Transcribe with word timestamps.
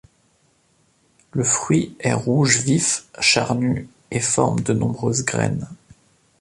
Le 1.33 1.43
fruit 1.43 1.95
est 1.99 2.13
rouge 2.15 2.57
vif, 2.63 3.03
charnu, 3.19 3.87
et 4.09 4.19
forme 4.19 4.59
de 4.61 4.73
nombreuses 4.73 5.23
graines. 5.23 5.67